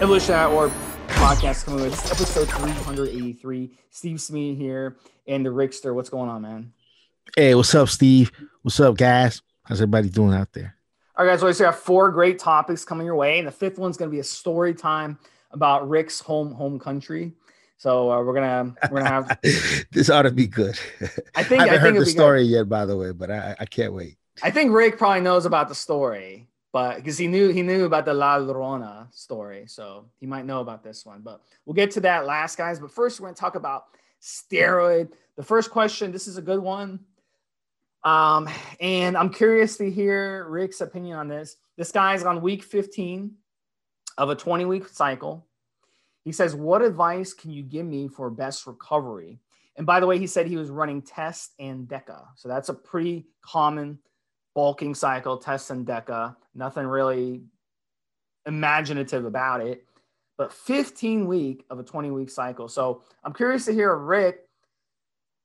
[0.00, 0.70] Evolution at War
[1.08, 3.70] podcast coming with episode 383.
[3.90, 4.96] Steve Smee here
[5.26, 5.92] and the Rickster.
[5.92, 6.72] What's going on, man?
[7.34, 8.30] Hey, what's up, Steve?
[8.62, 9.42] What's up, guys?
[9.64, 10.76] How's everybody doing out there?
[11.16, 11.40] All right, guys.
[11.40, 14.14] So we have four great topics coming your way, and the fifth one's going to
[14.14, 15.18] be a story time
[15.50, 17.32] about Rick's home home country.
[17.76, 19.38] So uh, we're gonna we're gonna have
[19.92, 20.78] this ought to be good.
[21.34, 22.08] I think I haven't I think heard the good.
[22.08, 24.16] story yet, by the way, but I, I can't wait.
[24.42, 28.04] I think Rick probably knows about the story, but because he knew he knew about
[28.04, 31.22] the La Llorona story, so he might know about this one.
[31.22, 32.78] But we'll get to that last, guys.
[32.78, 33.84] But first, we're going to talk about
[34.20, 35.12] steroid.
[35.36, 36.12] The first question.
[36.12, 37.00] This is a good one,
[38.04, 38.48] um,
[38.80, 41.56] and I'm curious to hear Rick's opinion on this.
[41.76, 43.32] This guy's on week 15
[44.18, 45.46] of a 20 week cycle.
[46.24, 49.40] He says, "What advice can you give me for best recovery?"
[49.76, 52.74] And by the way, he said he was running test and DECA, so that's a
[52.74, 54.00] pretty common
[54.58, 56.34] bulking cycle, test and DECA.
[56.52, 57.42] Nothing really
[58.44, 59.84] imaginative about it,
[60.36, 62.66] but 15 week of a 20 week cycle.
[62.66, 64.48] So I'm curious to hear Rick,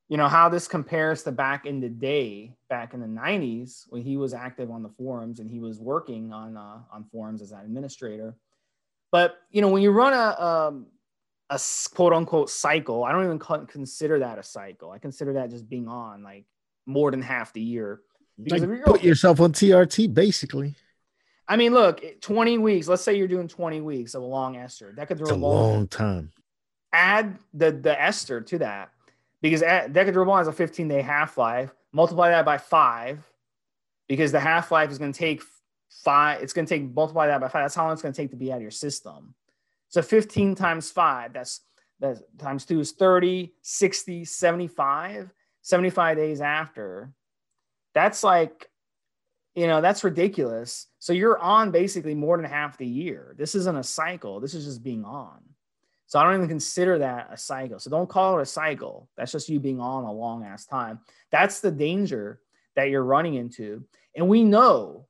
[0.09, 4.01] you know, how this compares to back in the day, back in the 90s when
[4.01, 7.51] he was active on the forums and he was working on uh, on forums as
[7.51, 8.35] an administrator.
[9.11, 10.87] But you know, when you run a um,
[11.51, 11.59] a
[11.93, 14.89] quote unquote cycle, I don't even consider that a cycle.
[14.89, 16.45] I consider that just being on like
[16.87, 18.01] more than half the year.
[18.37, 20.75] Like put yourself on TRT, basically.
[21.47, 22.87] I mean, look, 20 weeks.
[22.87, 24.93] Let's say you're doing 20 weeks of a long ester.
[24.95, 26.31] That could It's a long time.
[26.91, 28.91] Add the the ester to that
[29.41, 31.73] because Deca-Durabolin has a 15 day half life.
[31.91, 33.19] Multiply that by five
[34.07, 35.41] because the half life is going to take
[35.89, 36.41] five.
[36.41, 37.63] It's going to take multiply that by five.
[37.63, 39.35] That's how long it's going to take to be out of your system.
[39.89, 41.61] So 15 times five, that's
[41.99, 47.11] that times two is 30, 60, 75, 75 days after
[47.93, 48.69] that's like
[49.55, 50.87] you know that's ridiculous.
[50.99, 53.35] So you're on basically more than half the year.
[53.37, 54.39] This isn't a cycle.
[54.39, 55.39] This is just being on.
[56.07, 57.79] So i don't even consider that a cycle.
[57.79, 59.09] So don't call it a cycle.
[59.17, 60.99] That's just you being on a long ass time.
[61.31, 62.39] That's the danger
[62.75, 63.83] that you're running into.
[64.15, 65.07] And we know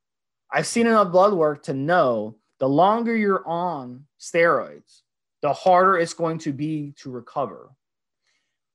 [0.51, 5.01] i've seen enough blood work to know the longer you're on steroids
[5.43, 7.69] the harder it's going to be to recover.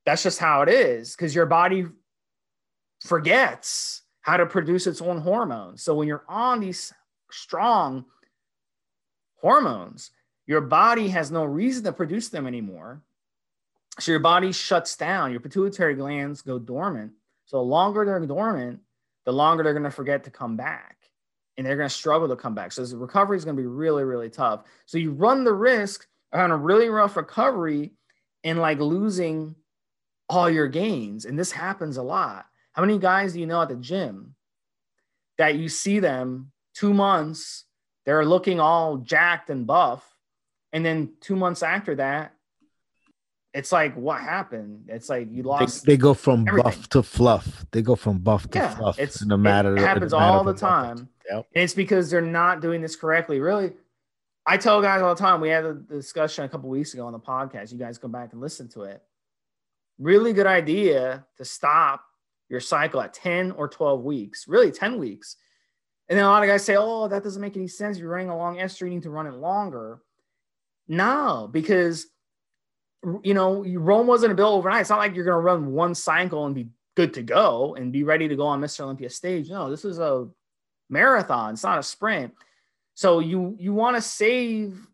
[0.04, 1.86] That's just how it is because your body
[3.04, 5.82] forgets how to produce its own hormones.
[5.82, 6.92] So when you're on these
[7.30, 8.04] strong
[9.40, 10.10] hormones,
[10.46, 13.02] your body has no reason to produce them anymore.
[14.00, 17.12] So your body shuts down, your pituitary glands go dormant.
[17.46, 18.80] So the longer they're dormant,
[19.24, 20.96] the longer they're going to forget to come back
[21.56, 22.72] and they're going to struggle to come back.
[22.72, 24.62] So the recovery is going to be really, really tough.
[24.86, 27.92] So you run the risk having a really rough recovery
[28.44, 29.54] and like losing
[30.28, 31.24] all your gains.
[31.24, 32.46] And this happens a lot.
[32.78, 34.36] How many guys do you know at the gym
[35.36, 37.64] that you see them two months,
[38.06, 40.08] they're looking all jacked and buff.
[40.72, 42.36] And then two months after that,
[43.52, 44.84] it's like, what happened?
[44.86, 45.86] It's like you lost.
[45.86, 46.62] They, they go from everything.
[46.62, 47.66] buff to fluff.
[47.72, 48.96] They go from buff to yeah, fluff.
[49.00, 49.70] it's no matter.
[49.74, 51.08] it in a happens matter all the time.
[51.28, 51.48] Yep.
[51.56, 53.40] And it's because they're not doing this correctly.
[53.40, 53.72] Really,
[54.46, 55.40] I tell guys all the time.
[55.40, 57.72] We had a discussion a couple weeks ago on the podcast.
[57.72, 59.02] You guys go back and listen to it.
[59.98, 62.04] Really good idea to stop
[62.48, 65.36] your cycle at 10 or 12 weeks, really 10 weeks.
[66.08, 67.98] And then a lot of guys say, oh, that doesn't make any sense.
[67.98, 70.00] You're running a long ester, you need to run it longer.
[70.88, 72.06] No, because
[73.22, 74.80] you know, Rome wasn't built overnight.
[74.80, 77.92] It's not like you're going to run one cycle and be good to go and
[77.92, 78.80] be ready to go on Mr.
[78.80, 79.48] Olympia stage.
[79.50, 80.28] No, this is a
[80.90, 81.54] marathon.
[81.54, 82.34] It's not a sprint.
[82.94, 84.84] So you you want to save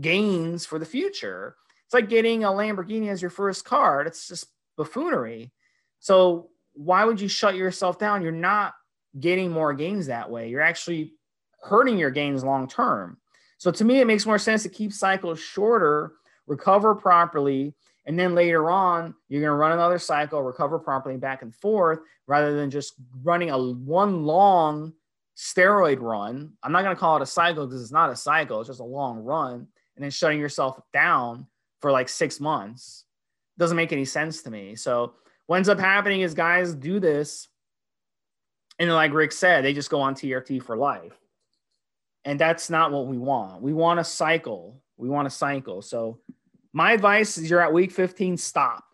[0.00, 1.56] gains for the future.
[1.84, 4.02] It's like getting a Lamborghini as your first car.
[4.02, 4.46] It's just
[4.76, 5.52] buffoonery.
[5.98, 8.22] So why would you shut yourself down?
[8.22, 8.74] You're not
[9.18, 10.48] getting more gains that way.
[10.48, 11.14] You're actually
[11.62, 13.18] hurting your gains long term.
[13.58, 16.12] So to me, it makes more sense to keep cycles shorter,
[16.46, 17.74] recover properly,
[18.06, 22.00] and then later on, you're going to run another cycle, recover properly back and forth,
[22.26, 24.94] rather than just running a one long
[25.36, 26.52] steroid run.
[26.62, 28.80] I'm not going to call it a cycle because it's not a cycle, it's just
[28.80, 29.66] a long run,
[29.96, 31.46] and then shutting yourself down
[31.80, 33.04] for like six months.
[33.58, 34.74] Doesn't make any sense to me.
[34.76, 35.14] So
[35.50, 37.48] what ends up happening is guys do this,
[38.78, 41.18] and like Rick said, they just go on TRT for life.
[42.24, 43.60] And that's not what we want.
[43.60, 44.80] We want a cycle.
[44.96, 45.82] We want a cycle.
[45.82, 46.20] So
[46.72, 48.84] my advice is you're at week 15, stop.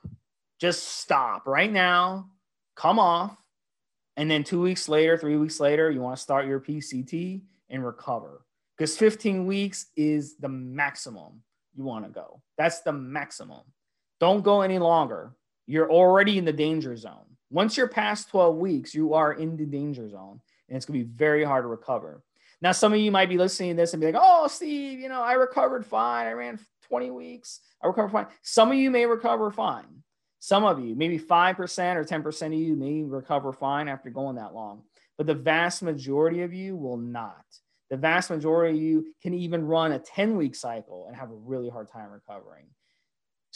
[0.59, 2.31] Just stop right now,
[2.75, 3.37] come off.
[4.17, 7.85] And then two weeks later, three weeks later, you want to start your PCT and
[7.85, 8.47] recover.
[8.79, 11.43] Because 15 weeks is the maximum
[11.75, 12.41] you want to go.
[12.57, 13.61] That's the maximum.
[14.21, 15.35] Don't go any longer.
[15.67, 17.37] You're already in the danger zone.
[17.51, 21.05] Once you're past 12 weeks, you are in the danger zone and it's going to
[21.05, 22.23] be very hard to recover.
[22.63, 25.09] Now, some of you might be listening to this and be like, oh, Steve, you
[25.09, 26.27] know, I recovered fine.
[26.27, 26.59] I ran
[26.89, 27.61] 20 weeks.
[27.83, 28.27] I recovered fine.
[28.43, 30.03] Some of you may recover fine.
[30.39, 31.59] Some of you, maybe 5%
[31.97, 34.83] or 10% of you may recover fine after going that long,
[35.19, 37.45] but the vast majority of you will not.
[37.91, 41.35] The vast majority of you can even run a 10 week cycle and have a
[41.35, 42.67] really hard time recovering.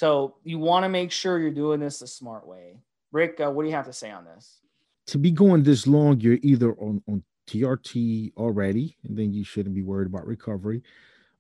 [0.01, 2.79] So you want to make sure you're doing this the smart way.
[3.13, 4.61] Rick, uh, what do you have to say on this?
[5.09, 9.75] To be going this long, you're either on, on TRT already, and then you shouldn't
[9.75, 10.83] be worried about recovery,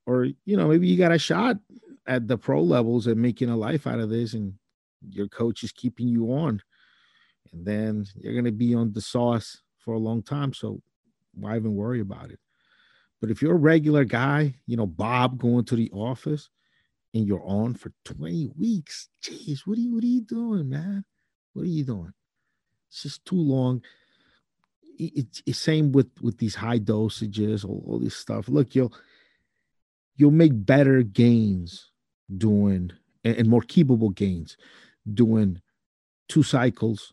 [0.04, 1.56] or you know maybe you got a shot
[2.06, 4.52] at the pro levels and making a life out of this, and
[5.08, 6.60] your coach is keeping you on,
[7.54, 10.52] and then you're going to be on the sauce for a long time.
[10.52, 10.82] So
[11.32, 12.40] why even worry about it?
[13.22, 16.50] But if you're a regular guy, you know Bob going to the office,
[17.12, 21.04] and you're on for 20 weeks, jeez, what are you what are you doing, man?
[21.52, 22.12] What are you doing?
[22.88, 23.82] It's just too long.
[24.98, 28.48] It's, it's same with with these high dosages, all, all this stuff.
[28.48, 28.92] Look, you'll
[30.16, 31.90] you'll make better gains
[32.36, 32.92] doing
[33.24, 34.56] and, and more keepable gains
[35.12, 35.60] doing
[36.28, 37.12] two cycles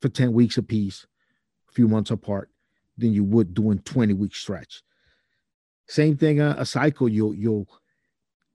[0.00, 1.06] for 10 weeks apiece,
[1.68, 2.50] a few months apart,
[2.96, 4.82] than you would doing 20 week stretch.
[5.86, 7.66] Same thing, uh, a cycle, you'll you'll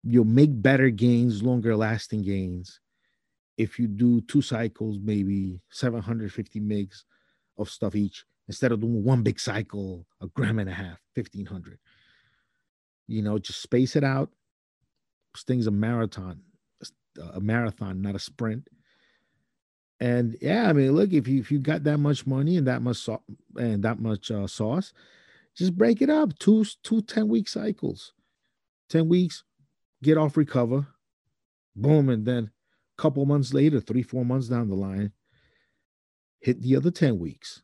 [0.03, 2.79] you'll make better gains, longer lasting gains
[3.59, 7.03] if you do two cycles, maybe 750 mgs
[7.57, 11.77] of stuff each, instead of doing one big cycle, a gram and a half, 1500.
[13.07, 14.29] You know, just space it out.
[15.33, 16.39] This thing's a marathon,
[17.33, 18.69] a marathon, not a sprint.
[19.99, 22.81] And yeah, I mean, look, if you if you got that much money and that
[22.81, 23.23] much so-
[23.57, 24.93] and that much uh, sauce,
[25.53, 26.39] just break it up.
[26.39, 28.13] Two two 10 week cycles.
[28.89, 29.43] 10 weeks,
[30.03, 30.87] get off, recover,
[31.75, 32.51] boom, and then
[32.97, 35.11] a couple months later, three, four months down the line,
[36.39, 37.61] hit the other 10 weeks.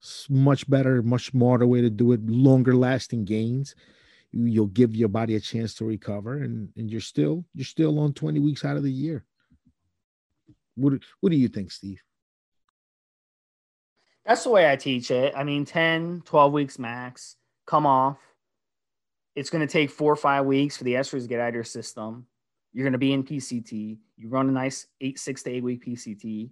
[0.00, 3.74] It's much better, much smarter way to do it, longer lasting gains.
[4.32, 8.14] You'll give your body a chance to recover and, and you're still you're still on
[8.14, 9.24] 20 weeks out of the year.
[10.74, 12.02] What what do you think, Steve?
[14.24, 15.34] That's the way I teach it.
[15.36, 17.36] I mean, 10, 12 weeks max,
[17.66, 18.18] come off.
[19.34, 21.54] It's going to take four or five weeks for the esters to get out of
[21.54, 22.26] your system.
[22.72, 23.98] You're going to be in PCT.
[24.16, 26.50] You run a nice eight, six to eight week PCT.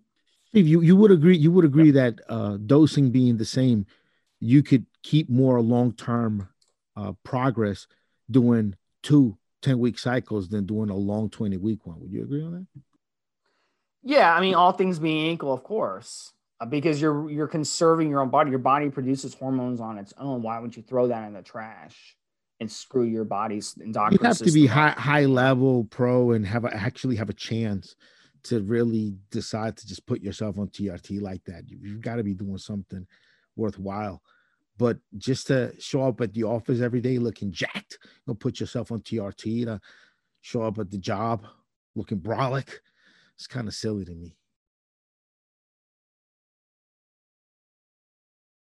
[0.49, 3.87] Steve, you, you would agree you would agree that uh, dosing being the same,
[4.41, 6.49] you could keep more long term
[6.97, 7.87] uh, progress
[8.31, 12.01] doing two 10 week cycles than doing a long 20 week one.
[12.01, 12.67] Would you agree on that?
[14.03, 18.21] Yeah, I mean, all things being equal, of course, uh, because you're you're conserving your
[18.21, 18.51] own body.
[18.51, 20.43] Your body produces hormones on its own.
[20.43, 22.17] Why would you throw that in the trash?
[22.61, 26.65] And screw your body's endocrine You have to be high high level pro and have
[26.65, 27.97] a, actually have a chance
[28.45, 31.69] to really decide to just put yourself on TRT like that.
[31.69, 33.07] You, you've got to be doing something
[33.57, 34.23] worthwhile.
[34.79, 38.61] But just to show up at the office every day looking jacked, you know, put
[38.61, 39.81] yourself on TRT to
[40.41, 41.45] show up at the job
[41.95, 42.77] looking brolic.
[43.35, 44.37] It's kind of silly to me.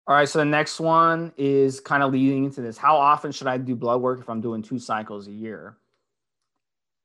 [0.09, 2.79] All right, so the next one is kind of leading into this.
[2.79, 5.77] How often should I do blood work if I'm doing two cycles a year?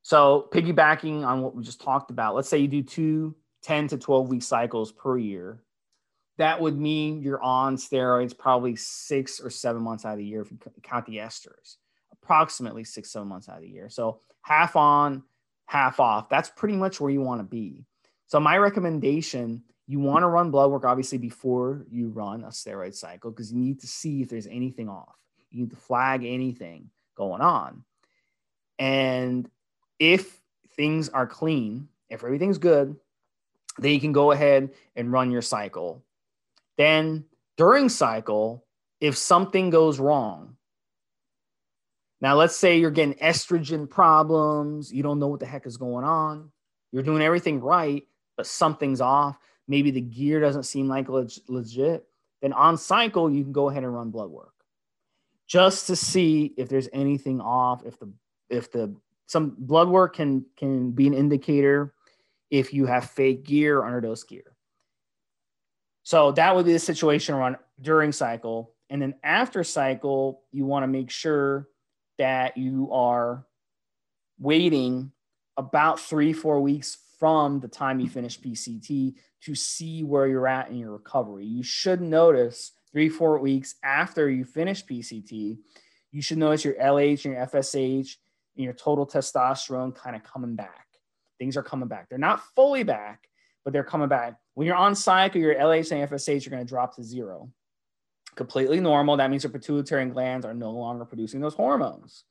[0.01, 3.99] So, piggybacking on what we just talked about, let's say you do two 10 to
[3.99, 5.61] 12 week cycles per year.
[6.39, 10.41] That would mean you're on steroids probably six or seven months out of the year
[10.41, 11.77] if you count the esters,
[12.11, 13.91] approximately six, seven months out of the year.
[13.91, 15.25] So, half on,
[15.67, 16.31] half off.
[16.31, 17.85] That's pretty much where you want to be.
[18.29, 22.95] So, my recommendation you want to run blood work obviously before you run a steroid
[22.95, 25.17] cycle because you need to see if there's anything off.
[25.51, 27.85] You need to flag anything going on.
[28.79, 29.49] And
[29.99, 30.41] if
[30.77, 32.97] things are clean, if everything's good,
[33.79, 36.03] then you can go ahead and run your cycle.
[36.77, 37.25] Then
[37.57, 38.65] during cycle,
[39.01, 40.57] if something goes wrong,
[42.21, 46.05] now let's say you're getting estrogen problems, you don't know what the heck is going
[46.05, 46.51] on,
[46.91, 48.05] you're doing everything right,
[48.37, 52.07] but something's off maybe the gear doesn't seem like leg- legit,
[52.43, 54.53] then on cycle, you can go ahead and run blood work
[55.47, 58.11] just to see if there's anything off, if the,
[58.49, 58.95] if the,
[59.27, 61.95] some blood work can, can be an indicator
[62.51, 64.55] if you have fake gear underdose gear.
[66.03, 68.75] So that would be the situation run during cycle.
[68.91, 71.69] And then after cycle, you want to make sure
[72.19, 73.47] that you are
[74.39, 75.13] waiting
[75.57, 79.15] about three, four weeks from the time you finish PCT
[79.45, 81.45] to see where you're at in your recovery.
[81.45, 85.59] You should notice three, four weeks after you finish PCT,
[86.13, 88.17] you should notice your LH and your FSH
[88.57, 90.87] and your total testosterone kind of coming back.
[91.39, 92.09] Things are coming back.
[92.09, 93.29] They're not fully back,
[93.65, 94.37] but they're coming back.
[94.55, 97.51] When you're on cycle, your LH and FSH are going to drop to zero.
[98.37, 99.17] Completely normal.
[99.17, 102.25] That means your pituitary glands are no longer producing those hormones.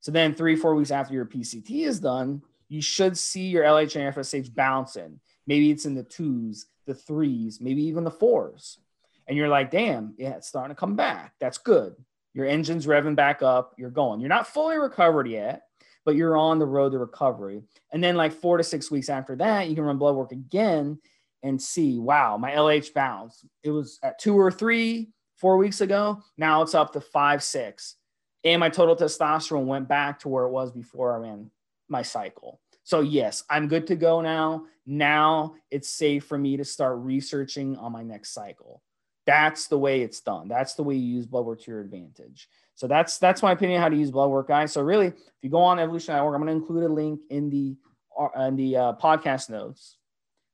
[0.00, 3.96] So then, three, four weeks after your PCT is done, you should see your LH
[3.96, 5.20] and FSH bouncing.
[5.46, 8.78] Maybe it's in the twos, the threes, maybe even the fours.
[9.26, 11.34] And you're like, damn, yeah, it's starting to come back.
[11.40, 11.94] That's good.
[12.34, 13.74] Your engine's revving back up.
[13.78, 14.20] You're going.
[14.20, 15.62] You're not fully recovered yet,
[16.04, 17.62] but you're on the road to recovery.
[17.92, 20.98] And then, like four to six weeks after that, you can run blood work again
[21.42, 23.44] and see, wow, my LH bounced.
[23.62, 26.22] It was at two or three four weeks ago.
[26.36, 27.96] Now it's up to five, six.
[28.44, 31.50] And my total testosterone went back to where it was before I ran
[31.88, 32.60] my cycle.
[32.90, 34.64] So, yes, I'm good to go now.
[34.84, 38.82] Now it's safe for me to start researching on my next cycle.
[39.26, 40.48] That's the way it's done.
[40.48, 42.48] That's the way you use blood work to your advantage.
[42.74, 44.72] So that's that's my opinion how to use blood work, guys.
[44.72, 47.48] So really, if you go on Evolution Network, I'm going to include a link in
[47.48, 47.76] the
[48.18, 49.96] uh, in the uh, podcast notes.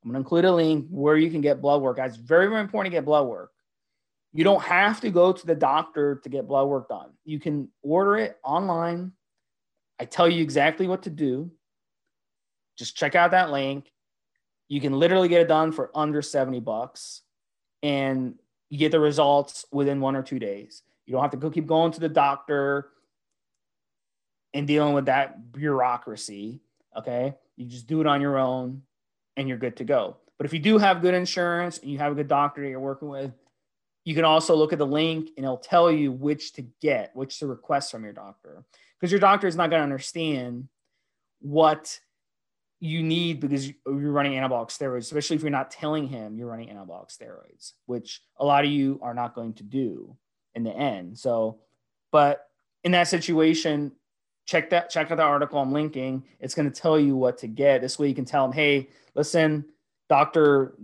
[0.05, 2.19] I'm going to include a link where you can get blood work, guys.
[2.19, 3.51] Very very important to get blood work.
[4.35, 7.13] You don't have to go to the doctor to get blood work done.
[7.25, 9.13] You can order it online.
[9.99, 11.51] I tell you exactly what to do.
[12.77, 13.91] Just check out that link.
[14.69, 17.23] You can literally get it done for under 70 bucks
[17.83, 18.35] and
[18.69, 20.83] you get the results within one or two days.
[21.07, 22.91] You don't have to go keep going to the doctor
[24.53, 26.61] and dealing with that bureaucracy.
[26.97, 27.35] Okay.
[27.57, 28.83] You just do it on your own
[29.37, 30.17] and you're good to go.
[30.37, 32.81] But if you do have good insurance and you have a good doctor that you're
[32.81, 33.33] working with,
[34.05, 37.39] you can also look at the link and it'll tell you which to get, which
[37.39, 38.65] to request from your doctor.
[38.99, 40.69] Because your doctor is not going to understand
[41.41, 41.99] what
[42.87, 46.69] you need because you're running anabolic steroids, especially if you're not telling him you're running
[46.69, 50.17] anabolic steroids, which a lot of you are not going to do
[50.55, 51.19] in the end.
[51.19, 51.61] So,
[52.13, 52.47] but
[52.85, 53.93] in that situation,
[54.47, 56.25] check that check out the article I'm linking.
[56.41, 57.81] It's going to tell you what to get.
[57.81, 59.65] This way, you can tell him, hey, listen,
[60.09, 60.75] doctor,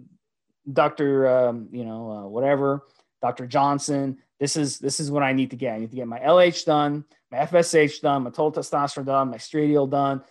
[0.70, 2.84] doctor, um, you know, uh, whatever,
[3.20, 4.18] Doctor Johnson.
[4.40, 5.74] This is this is what I need to get.
[5.74, 9.36] I need to get my LH done, my FSH done, my total testosterone done, my
[9.36, 10.22] estradiol done.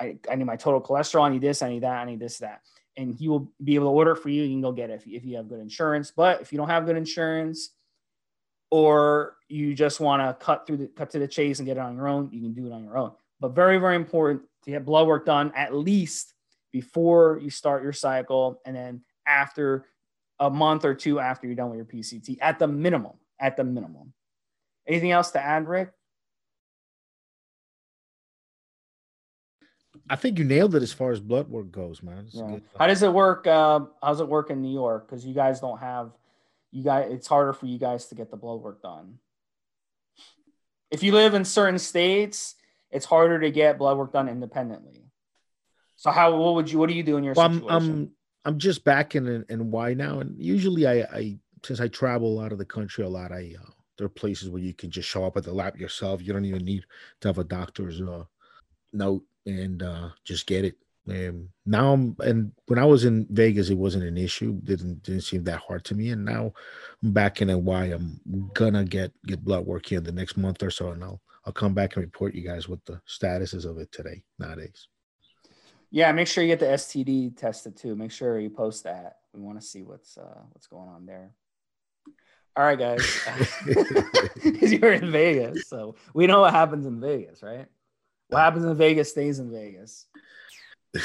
[0.00, 1.22] I, I need my total cholesterol.
[1.22, 1.62] I need this.
[1.62, 1.98] I need that.
[1.98, 2.62] I need this, that.
[2.96, 4.42] And he will be able to order it for you.
[4.42, 6.10] You can go get it if, if you have good insurance.
[6.10, 7.70] But if you don't have good insurance,
[8.70, 11.80] or you just want to cut through the cut to the chase and get it
[11.80, 13.12] on your own, you can do it on your own.
[13.40, 16.34] But very, very important to get blood work done at least
[16.72, 19.86] before you start your cycle, and then after
[20.38, 23.12] a month or two after you're done with your PCT, at the minimum.
[23.40, 24.12] At the minimum.
[24.86, 25.90] Anything else to add, Rick?
[30.10, 32.26] I think you nailed it as far as blood work goes, man.
[32.30, 32.58] Yeah.
[32.76, 33.46] How does it work?
[33.46, 35.08] Uh, how does it work in New York?
[35.08, 36.10] Because you guys don't have
[36.72, 37.12] you guys.
[37.12, 39.18] It's harder for you guys to get the blood work done.
[40.90, 42.56] If you live in certain states,
[42.90, 45.04] it's harder to get blood work done independently.
[45.94, 46.36] So how?
[46.36, 46.80] What would you?
[46.80, 47.68] What do you do in your well, situation?
[47.70, 48.10] I'm, I'm
[48.44, 52.50] I'm just back in in why now, and usually I I since I travel out
[52.50, 55.24] of the country a lot, I uh, there are places where you can just show
[55.24, 56.20] up at the lab yourself.
[56.20, 56.84] You don't even need
[57.20, 58.24] to have a doctor's uh,
[58.92, 60.76] note and uh, just get it.
[61.06, 64.60] And now I'm and when I was in Vegas, it wasn't an issue.
[64.62, 66.10] Didn't didn't seem that hard to me.
[66.10, 66.52] And now
[67.02, 67.84] I'm back in NY.
[67.86, 68.20] I'm
[68.54, 71.52] gonna get get blood work here in the next month or so, and I'll I'll
[71.52, 74.88] come back and report you guys what the statuses of it today nowadays.
[75.90, 77.96] Yeah, make sure you get the STD tested too.
[77.96, 79.16] Make sure you post that.
[79.32, 81.32] We want to see what's uh, what's going on there.
[82.56, 83.00] All right, guys.
[84.42, 87.66] Because you're in Vegas, so we know what happens in Vegas, right?
[88.30, 90.06] What happens in Vegas stays in Vegas.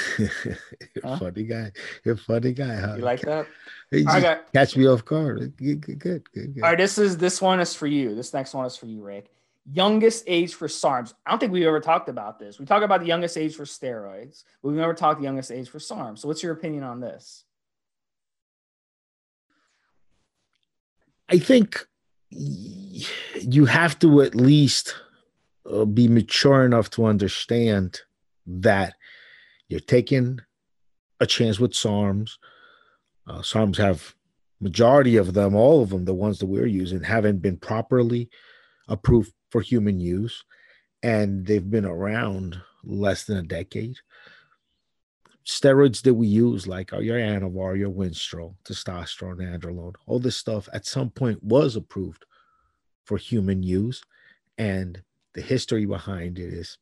[1.03, 1.19] huh?
[1.19, 1.71] Funny guy.
[2.03, 2.95] You're a funny guy, huh?
[2.95, 3.47] You like that?
[3.91, 5.55] got, catch me off guard.
[5.57, 8.15] Good, good, good, good, All right, this is this one is for you.
[8.15, 9.31] This next one is for you, Rick.
[9.71, 11.13] Youngest age for SARMs.
[11.25, 12.59] I don't think we've ever talked about this.
[12.59, 15.69] We talk about the youngest age for steroids, but we've never talked the youngest age
[15.69, 16.19] for SARMs.
[16.19, 17.43] So, what's your opinion on this?
[21.29, 21.87] I think
[22.29, 24.95] you have to at least
[25.71, 28.01] uh, be mature enough to understand
[28.45, 28.93] that
[29.67, 30.39] you're taking
[31.19, 32.31] a chance with SARMs.
[33.27, 34.15] Uh, SARMs have
[34.59, 38.29] majority of them, all of them, the ones that we're using, haven't been properly
[38.87, 40.43] approved for human use,
[41.01, 43.97] and they've been around less than a decade.
[45.45, 50.85] Steroids that we use, like your Anavar, your Winstrol, testosterone, nandrolone, all this stuff at
[50.85, 52.25] some point was approved
[53.05, 54.03] for human use,
[54.57, 55.03] and
[55.35, 56.77] the history behind it is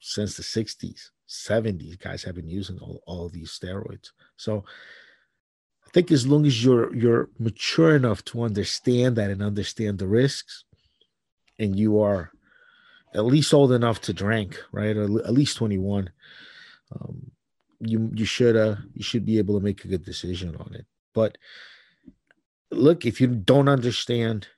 [0.00, 4.10] since the 60s 70s guys have been using all, all these steroids.
[4.36, 4.64] So
[5.86, 10.08] i think as long as you're you're mature enough to understand that and understand the
[10.08, 10.64] risks
[11.58, 12.30] and you are
[13.14, 16.10] at least old enough to drink right or at least 21
[16.94, 17.30] um,
[17.84, 20.86] you you should uh you should be able to make a good decision on it.
[21.14, 21.36] But
[22.70, 24.48] look, if you don't understand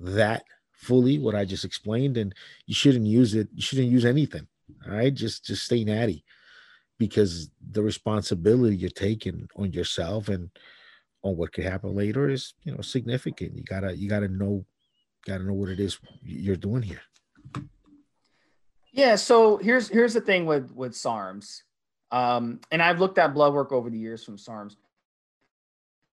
[0.00, 0.44] that
[0.84, 2.34] fully, what I just explained, and
[2.66, 3.48] you shouldn't use it.
[3.54, 4.46] You shouldn't use anything.
[4.86, 5.12] All right.
[5.12, 6.24] Just just stay natty
[6.98, 10.50] because the responsibility you're taking on yourself and
[11.22, 13.56] on what could happen later is you know significant.
[13.56, 14.64] You gotta you gotta know
[15.26, 17.02] gotta know what it is you're doing here.
[18.92, 21.62] Yeah, so here's here's the thing with with SARMs.
[22.12, 24.76] Um, and I've looked at blood work over the years from SARMs.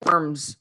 [0.03, 0.55] SARMs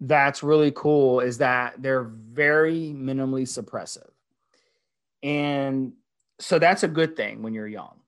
[0.00, 4.10] that's really cool is that they're very minimally suppressive.
[5.22, 5.92] And
[6.38, 8.00] so that's a good thing when you're young.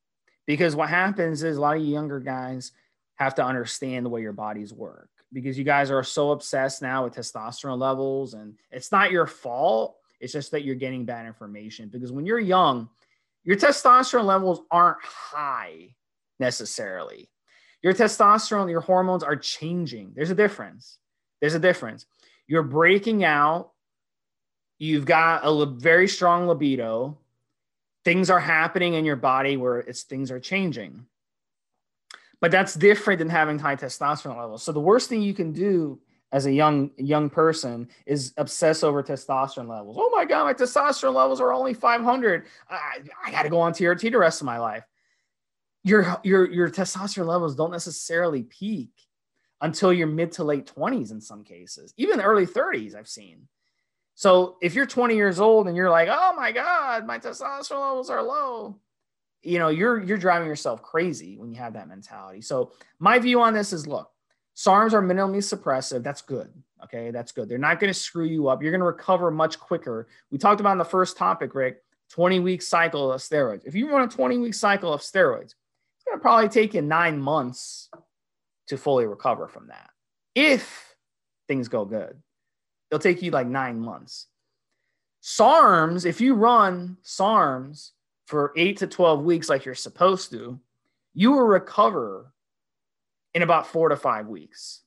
[0.47, 2.73] Because what happens is a lot of you younger guys
[3.17, 7.05] have to understand the way your bodies work because you guys are so obsessed now
[7.05, 9.97] with testosterone levels and it's not your fault.
[10.21, 12.89] It's just that you're getting bad information because when you're young,
[13.45, 15.95] your testosterone levels aren't high
[16.39, 17.29] necessarily.
[17.83, 20.13] Your testosterone, your hormones are changing.
[20.15, 20.99] There's a difference.
[21.47, 22.07] There's a difference.
[22.49, 23.71] You're breaking out.
[24.81, 27.19] You've got a very strong libido.
[28.05, 31.07] Things are happening in your body where it's things are changing.
[32.41, 34.65] But that's different than having high testosterone levels.
[34.65, 36.01] So the worst thing you can do
[36.33, 39.97] as a young young person is obsess over testosterone levels.
[40.01, 42.47] Oh my god, my testosterone levels are only 500.
[42.69, 44.83] I, I got to go on TRT the rest of my life.
[45.85, 49.06] Your your your testosterone levels don't necessarily peak
[49.61, 53.49] until your mid to late 20s in some cases, even early 30s I've seen.
[54.15, 58.11] So if you're 20 years old and you're like, "Oh my god, my testosterone levels
[58.11, 58.79] are low."
[59.43, 62.41] You know, you're you're driving yourself crazy when you have that mentality.
[62.41, 64.11] So my view on this is look,
[64.57, 66.03] SARMs are minimally suppressive.
[66.03, 66.51] That's good.
[66.85, 67.49] Okay, that's good.
[67.49, 68.63] They're not going to screw you up.
[68.63, 70.09] You're going to recover much quicker.
[70.31, 73.67] We talked about in the first topic, Rick, 20 week cycle of steroids.
[73.67, 75.55] If you run a 20 week cycle of steroids,
[75.97, 77.91] it's going to probably take you nine months
[78.69, 79.91] to fully recover from that.
[80.35, 80.95] If
[81.49, 82.21] things go good,
[82.91, 84.27] it'll take you like nine months.
[85.23, 87.91] SARMs, if you run SARMs
[88.27, 90.61] for eight to 12 weeks like you're supposed to,
[91.15, 92.33] you will recover
[93.35, 94.83] in about four to five weeks.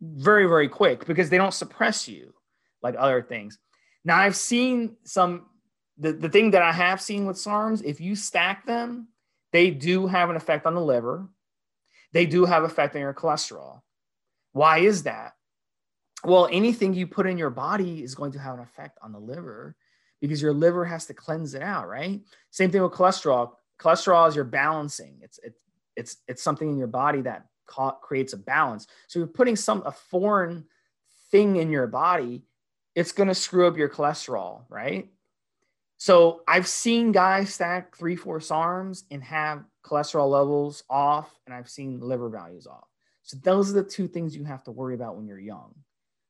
[0.00, 2.34] Very, very quick because they don't suppress you
[2.82, 3.58] like other things.
[4.04, 5.46] Now, I've seen some,
[5.98, 9.08] the, the thing that I have seen with SARMs, if you stack them,
[9.52, 11.28] they do have an effect on the liver.
[12.12, 13.80] They do have effect on your cholesterol.
[14.52, 15.34] Why is that?
[16.24, 19.18] Well, anything you put in your body is going to have an effect on the
[19.18, 19.76] liver
[20.20, 22.20] because your liver has to cleanse it out, right?
[22.50, 23.52] Same thing with cholesterol.
[23.78, 25.18] Cholesterol is your balancing.
[25.22, 25.54] It's it,
[25.96, 27.46] it's it's something in your body that
[28.02, 28.86] creates a balance.
[29.06, 30.66] So you're putting some a foreign
[31.30, 32.42] thing in your body,
[32.94, 35.08] it's going to screw up your cholesterol, right?
[35.96, 41.68] So I've seen guys stack three, four SARMs and have cholesterol levels off, and I've
[41.68, 42.88] seen liver values off.
[43.22, 45.74] So those are the two things you have to worry about when you're young.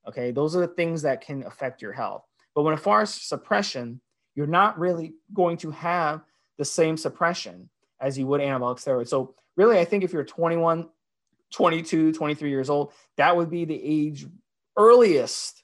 [0.07, 2.25] Okay, those are the things that can affect your health.
[2.55, 4.01] But when as far as suppression,
[4.35, 6.23] you're not really going to have
[6.59, 7.69] the same suppression
[8.01, 9.09] as you would anabolic steroids.
[9.09, 10.89] So really, I think if you're 21,
[11.53, 14.27] 22, 23 years old, that would be the age
[14.77, 15.63] earliest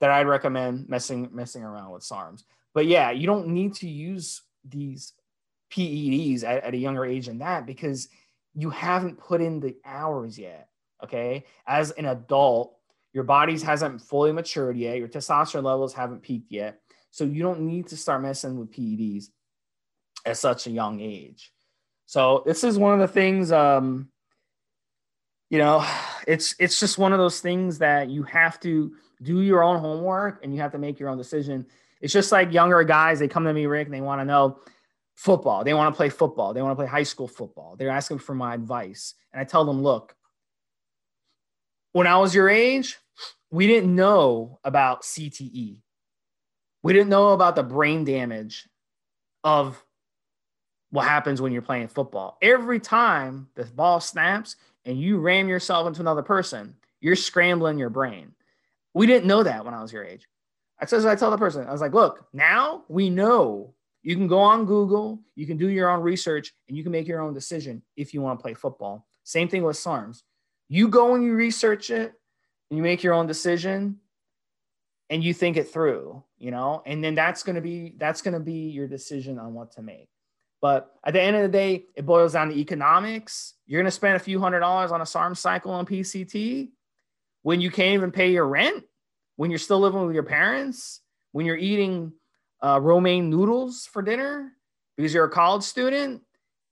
[0.00, 2.44] that I'd recommend messing messing around with SARMs.
[2.72, 5.12] But yeah, you don't need to use these
[5.70, 8.08] PEDs at, at a younger age than that because
[8.54, 10.68] you haven't put in the hours yet.
[11.02, 11.44] Okay.
[11.66, 12.76] As an adult,
[13.12, 14.98] your bodies hasn't fully matured yet.
[14.98, 16.80] Your testosterone levels haven't peaked yet.
[17.10, 19.26] So you don't need to start messing with PEDs
[20.24, 21.52] at such a young age.
[22.06, 24.10] So this is one of the things um,
[25.50, 25.84] you know,
[26.26, 30.42] it's it's just one of those things that you have to do your own homework
[30.42, 31.66] and you have to make your own decision.
[32.00, 34.60] It's just like younger guys, they come to me, Rick, and they want to know
[35.20, 35.64] football.
[35.64, 36.54] They want to play football.
[36.54, 37.76] They want to play high school football.
[37.76, 39.14] They're asking for my advice.
[39.32, 40.14] And I tell them, look,
[41.92, 42.98] when I was your age,
[43.50, 45.76] we didn't know about CTE.
[46.82, 48.66] We didn't know about the brain damage
[49.44, 49.84] of
[50.90, 52.38] what happens when you're playing football.
[52.40, 54.56] Every time the ball snaps,
[54.86, 58.32] and you ram yourself into another person, you're scrambling your brain.
[58.94, 60.26] We didn't know that when I was your age.
[60.80, 64.26] I said, I tell the person, I was like, look, now we know you can
[64.26, 67.34] go on Google, you can do your own research, and you can make your own
[67.34, 69.06] decision if you want to play football.
[69.24, 70.22] Same thing with SARMs.
[70.68, 72.12] You go and you research it
[72.70, 73.98] and you make your own decision
[75.10, 78.34] and you think it through, you know, and then that's going to be that's going
[78.34, 80.08] to be your decision on what to make.
[80.60, 83.54] But at the end of the day, it boils down to economics.
[83.66, 86.70] You're going to spend a few hundred dollars on a SARM cycle on PCT
[87.42, 88.84] when you can't even pay your rent,
[89.36, 91.00] when you're still living with your parents,
[91.32, 92.12] when you're eating
[92.62, 94.52] uh, ramen noodles for dinner
[94.96, 96.22] because you're a college student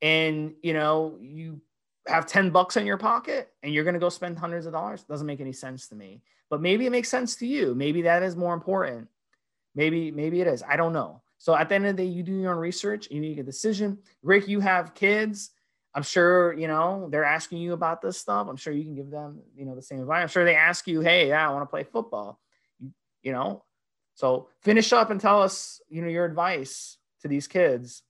[0.03, 1.61] and you know you
[2.07, 5.03] have 10 bucks in your pocket and you're going to go spend hundreds of dollars
[5.05, 7.75] doesn't make any sense to me but maybe it makes sense to you.
[7.75, 9.09] Maybe that is more important.
[9.75, 10.63] Maybe, maybe it is.
[10.67, 11.23] I don't know.
[11.39, 13.43] So at the end of the day, you do your own research, you make a
[13.43, 13.99] decision.
[14.23, 15.51] Rick, you have kids.
[15.95, 18.49] I'm sure, you know, they're asking you about this stuff.
[18.49, 20.23] I'm sure you can give them, you know, the same advice.
[20.23, 22.41] I'm sure they ask you, hey, yeah, I want to play football.
[23.23, 23.65] You know,
[24.19, 28.03] so finish up and tell us, you know, your advice to these kids.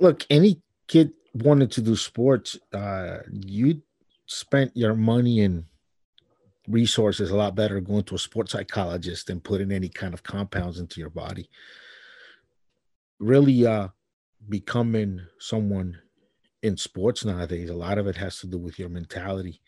[0.00, 3.80] Look, any kid wanted to do sports, uh, you
[4.26, 5.64] spent your money and
[6.68, 10.78] resources a lot better going to a sports psychologist than putting any kind of compounds
[10.78, 11.48] into your body.
[13.18, 13.88] Really, uh,
[14.46, 15.96] becoming someone
[16.62, 19.62] in sports nowadays, a lot of it has to do with your mentality,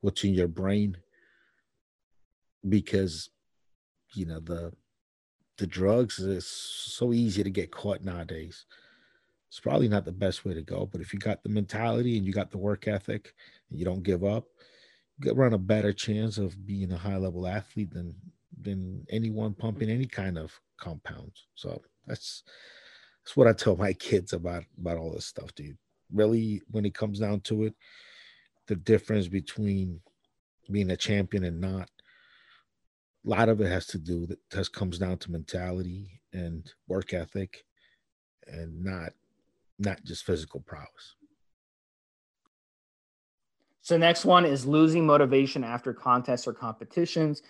[0.00, 0.96] what's in your brain,
[2.66, 3.28] because
[4.14, 4.72] you know the
[5.58, 8.66] the drugs is so easy to get caught nowadays.
[9.48, 12.26] It's probably not the best way to go, but if you got the mentality and
[12.26, 13.32] you got the work ethic
[13.70, 14.44] and you don't give up,
[15.22, 18.14] you run a better chance of being a high level athlete than
[18.60, 21.46] than anyone pumping any kind of compounds.
[21.54, 22.42] So that's
[23.24, 25.78] that's what I tell my kids about about all this stuff, dude.
[26.12, 27.74] Really, when it comes down to it,
[28.66, 30.00] the difference between
[30.70, 31.88] being a champion and not
[33.26, 37.12] a lot of it has to do that has comes down to mentality and work
[37.12, 37.64] ethic
[38.46, 39.12] and not
[39.78, 41.16] not just physical prowess.
[43.82, 47.42] So next one is losing motivation after contests or competitions.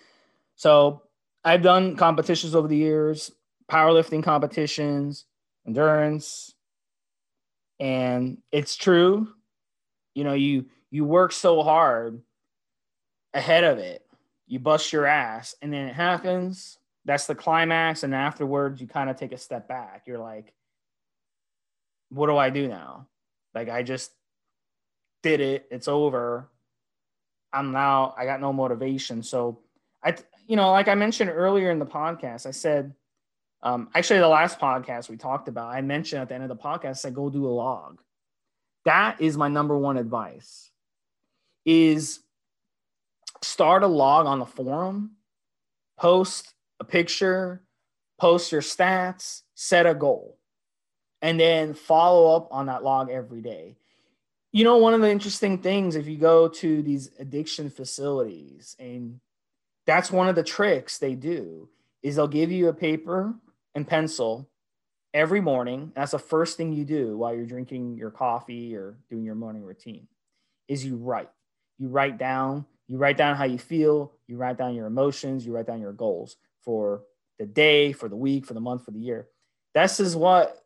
[0.55, 1.03] So
[1.45, 3.31] i've done competitions over the years
[3.71, 5.27] powerlifting competitions
[5.67, 6.55] endurance
[7.79, 9.29] and it's true.
[10.15, 12.23] You know you you work so hard
[13.35, 14.06] ahead of it
[14.47, 16.79] you bust your ass, and then it happens.
[17.05, 20.05] That's the climax, and afterwards, you kind of take a step back.
[20.07, 20.53] You're like,
[22.11, 23.07] "What do I do now?"
[23.55, 24.13] Like I just
[25.23, 25.67] did it.
[25.71, 26.49] It's over.
[27.53, 28.15] I'm now.
[28.17, 29.23] I got no motivation.
[29.23, 29.61] So
[30.03, 30.15] I,
[30.47, 32.95] you know, like I mentioned earlier in the podcast, I said,
[33.63, 36.57] um, actually, the last podcast we talked about, I mentioned at the end of the
[36.57, 38.01] podcast, I said, go do a log.
[38.85, 40.71] That is my number one advice.
[41.65, 42.21] Is
[43.43, 45.13] start a log on the forum,
[45.99, 47.63] post a picture,
[48.19, 50.39] post your stats, set a goal,
[51.23, 53.77] and then follow up on that log every day.
[54.53, 59.21] You know, one of the interesting things if you go to these addiction facilities, and
[59.87, 61.69] that's one of the tricks they do,
[62.03, 63.35] is they'll give you a paper
[63.75, 64.49] and pencil
[65.13, 65.93] every morning.
[65.95, 69.65] That's the first thing you do while you're drinking your coffee or doing your morning
[69.65, 70.07] routine
[70.69, 71.31] is you write.
[71.79, 75.53] You write down you write down how you feel, you write down your emotions, you
[75.53, 77.03] write down your goals for
[77.39, 79.29] the day, for the week, for the month, for the year.
[79.75, 80.57] This is what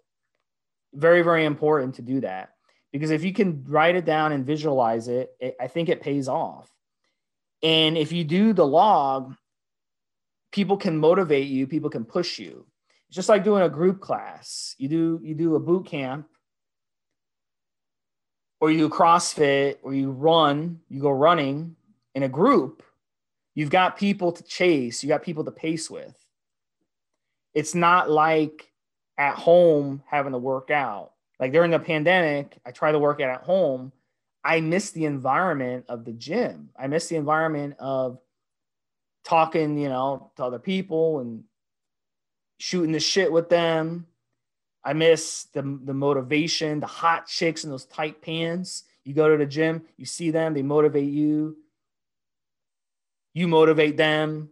[0.95, 2.51] very, very important to do that
[2.93, 6.29] because if you can write it down and visualize it, it I think it pays
[6.29, 6.71] off.
[7.63, 9.35] And if you do the log,
[10.53, 12.67] people can motivate you, people can push you.
[13.09, 14.75] It's just like doing a group class.
[14.79, 16.27] You do you do a boot camp
[18.61, 21.77] or you do CrossFit or you run, you go running,
[22.15, 22.83] in a group,
[23.55, 26.17] you've got people to chase, you got people to pace with.
[27.55, 28.71] It's not like
[29.19, 31.13] at home having to work out.
[31.39, 33.93] Like during the pandemic, I try to work out at home.
[34.45, 36.71] I miss the environment of the gym.
[36.79, 38.19] I miss the environment of
[39.25, 41.45] talking, you know, to other people and
[42.59, 44.07] shooting the shit with them.
[44.83, 48.85] I miss the, the motivation, the hot chicks in those tight pants.
[49.05, 51.57] You go to the gym, you see them, they motivate you
[53.35, 54.51] you motivate them.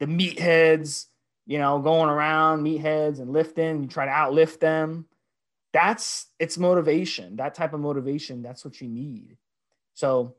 [0.00, 1.06] The meatheads,
[1.46, 5.06] you know, going around meatheads and lifting, you try to outlift them.
[5.72, 7.36] That's it's motivation.
[7.36, 9.36] That type of motivation, that's what you need.
[9.94, 10.34] So,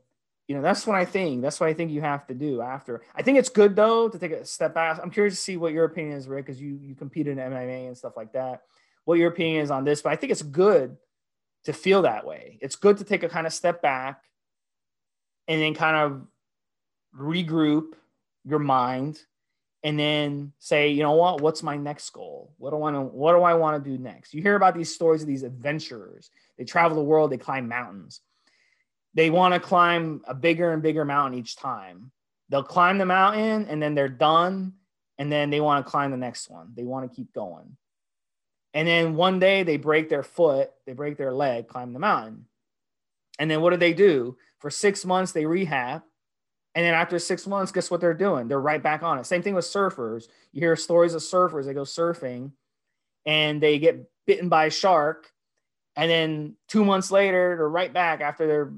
[0.48, 1.42] you know, that's what I think.
[1.42, 3.02] That's what I think you have to do after.
[3.14, 5.00] I think it's good though to take a step back.
[5.02, 7.88] I'm curious to see what your opinion is, Rick, because you you competed in MMA
[7.88, 8.62] and stuff like that.
[9.04, 10.96] What your opinion is on this, but I think it's good
[11.64, 12.58] to feel that way.
[12.60, 14.22] It's good to take a kind of step back
[15.48, 16.26] and then kind of
[17.16, 17.94] regroup
[18.44, 19.18] your mind
[19.82, 22.52] and then say, you know what, what's my next goal?
[22.58, 24.34] What do I want to what do I want to do next?
[24.34, 26.30] You hear about these stories of these adventurers.
[26.58, 28.20] They travel the world, they climb mountains.
[29.14, 32.10] They want to climb a bigger and bigger mountain each time.
[32.48, 34.74] They'll climb the mountain and then they're done
[35.18, 36.72] and then they want to climb the next one.
[36.74, 37.76] They want to keep going.
[38.74, 42.46] And then one day they break their foot, they break their leg, climb the mountain.
[43.38, 44.36] And then what do they do?
[44.58, 46.02] For 6 months they rehab
[46.76, 48.46] and then after six months, guess what they're doing?
[48.46, 49.24] They're right back on it.
[49.24, 50.28] Same thing with surfers.
[50.52, 52.52] You hear stories of surfers, they go surfing
[53.24, 55.32] and they get bitten by a shark.
[55.96, 58.72] And then two months later, they're right back after they're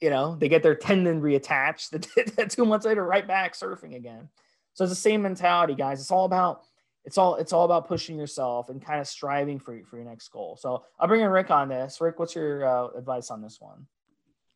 [0.00, 2.50] you know, they get their tendon reattached.
[2.50, 4.28] Two months later, right back surfing again.
[4.74, 5.98] So it's the same mentality, guys.
[6.00, 6.64] It's all about
[7.06, 10.28] it's all it's all about pushing yourself and kind of striving for for your next
[10.28, 10.58] goal.
[10.60, 12.02] So I'll bring in Rick on this.
[12.02, 13.86] Rick, what's your uh, advice on this one?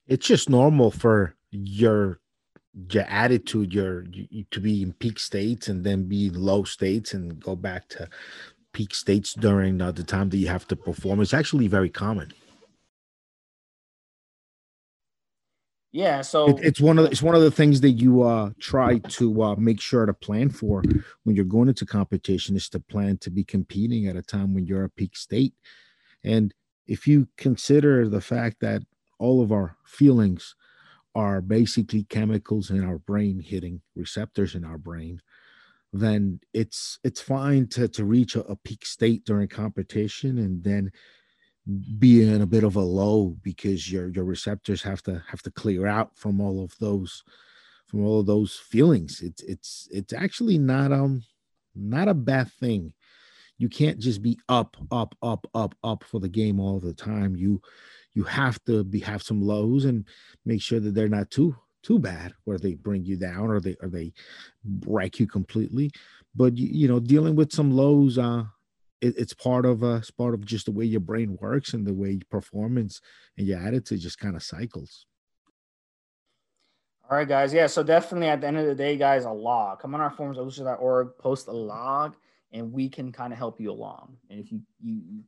[0.06, 2.20] It's just normal for your
[2.92, 7.40] your attitude, your you, to be in peak states and then be low states and
[7.40, 8.08] go back to
[8.72, 11.20] peak states during uh, the time that you have to perform.
[11.20, 12.32] It's actually very common.
[15.90, 18.50] Yeah, so it, it's one of the, it's one of the things that you uh
[18.60, 20.82] try to uh make sure to plan for
[21.24, 24.66] when you're going into competition is to plan to be competing at a time when
[24.66, 25.54] you're a peak state.
[26.22, 26.52] And
[26.86, 28.82] if you consider the fact that
[29.18, 30.54] all of our feelings
[31.18, 35.20] are basically chemicals in our brain hitting receptors in our brain,
[35.92, 40.92] then it's it's fine to to reach a, a peak state during competition and then
[41.98, 45.50] be in a bit of a low because your your receptors have to have to
[45.50, 47.24] clear out from all of those
[47.88, 49.20] from all of those feelings.
[49.20, 51.24] It's it's it's actually not um
[51.74, 52.92] not a bad thing.
[53.56, 57.34] You can't just be up up up up up for the game all the time.
[57.34, 57.60] You
[58.18, 60.04] you have to be have some lows and
[60.44, 63.76] make sure that they're not too too bad where they bring you down or they
[63.80, 64.12] or they
[64.64, 65.90] break you completely
[66.34, 68.42] but you, you know dealing with some lows uh
[69.00, 71.86] it, it's part of uh, it's part of just the way your brain works and
[71.86, 73.00] the way performance
[73.36, 75.06] and your attitude just kind of cycles.
[77.10, 77.54] All right, guys.
[77.54, 79.80] Yeah, so definitely at the end of the day, guys, a log.
[79.80, 82.16] Come on our forums, elucia.org, post a log,
[82.52, 84.16] and we can kind of help you along.
[84.28, 85.22] And if you you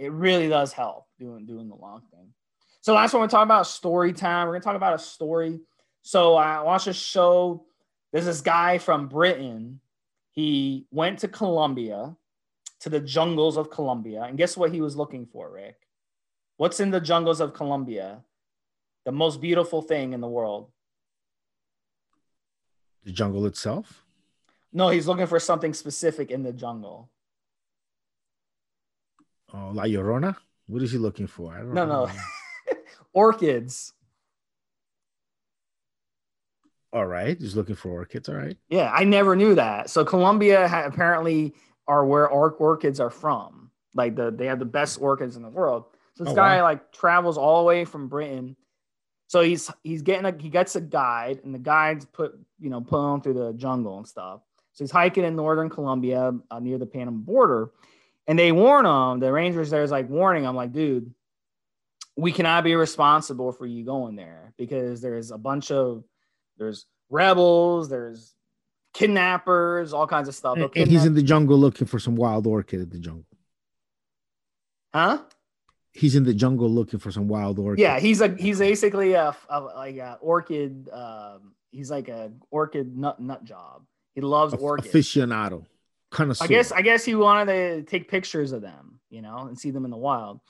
[0.00, 2.32] it really does help doing doing the long thing.
[2.80, 4.46] So last one we're talking about story time.
[4.46, 5.60] We're gonna talk about a story.
[6.00, 7.66] So I watched a show.
[8.10, 9.80] There's this guy from Britain.
[10.32, 12.16] He went to Colombia
[12.80, 14.22] to the jungles of Colombia.
[14.22, 15.76] And guess what he was looking for, Rick?
[16.56, 18.24] What's in the jungles of Colombia?
[19.04, 20.72] The most beautiful thing in the world.
[23.04, 24.06] The jungle itself?
[24.72, 27.10] No, he's looking for something specific in the jungle.
[29.52, 30.36] Oh, La Llorona?
[30.66, 31.52] What is he looking for?
[31.52, 32.06] I don't no, know.
[32.06, 32.12] No,
[33.12, 33.92] orchids.
[36.92, 38.28] All right, he's looking for orchids.
[38.28, 38.56] All right.
[38.68, 39.90] Yeah, I never knew that.
[39.90, 41.54] So Colombia ha- apparently
[41.86, 43.70] are where orchids are from.
[43.94, 45.84] Like the they have the best orchids in the world.
[46.14, 46.64] So this oh, guy wow.
[46.64, 48.56] like travels all the way from Britain.
[49.26, 52.80] So he's he's getting a he gets a guide, and the guides put you know
[52.80, 54.40] put him through the jungle and stuff.
[54.72, 57.70] So he's hiking in northern Colombia uh, near the Panama border,
[58.30, 59.18] and they warn them.
[59.18, 61.12] The rangers there is like warning him, like, dude,
[62.16, 66.04] we cannot be responsible for you going there because there's a bunch of
[66.56, 68.32] there's rebels, there's
[68.94, 70.58] kidnappers, all kinds of stuff.
[70.58, 73.24] And, and he's in the jungle looking for some wild orchid in the jungle.
[74.94, 75.22] Huh?
[75.92, 77.80] He's in the jungle looking for some wild orchid.
[77.80, 80.88] Yeah, he's a he's basically a, a like a orchid.
[80.92, 83.82] Um, he's like a orchid nut nut job.
[84.14, 84.94] He loves a, orchids.
[84.94, 85.66] Aficionado,
[86.10, 86.40] kind of.
[86.40, 89.70] I guess I guess he wanted to take pictures of them, you know, and see
[89.70, 90.40] them in the wild.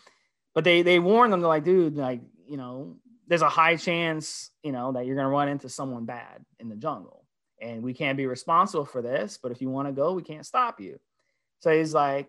[0.54, 1.40] But they they warned them.
[1.40, 2.96] They're like, dude, like you know,
[3.28, 6.76] there's a high chance, you know, that you're gonna run into someone bad in the
[6.76, 7.20] jungle
[7.60, 9.38] and we can't be responsible for this.
[9.40, 10.98] But if you want to go, we can't stop you.
[11.60, 12.28] So he's like,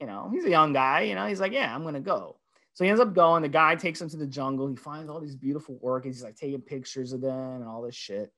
[0.00, 2.38] you know, he's a young guy, you know, he's like, yeah, I'm going to go.
[2.74, 3.42] So he ends up going.
[3.42, 4.66] The guy takes him to the jungle.
[4.66, 6.16] He finds all these beautiful orchids.
[6.16, 8.32] He's like taking pictures of them and all this shit.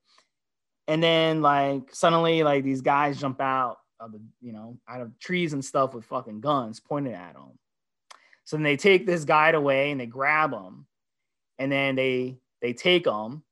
[0.88, 5.18] And then like suddenly, like these guys jump out of the, you know, out of
[5.18, 7.58] trees and stuff with fucking guns pointed at him.
[8.44, 10.86] So then they take this guide away and they grab him,
[11.58, 13.42] and then they they take him,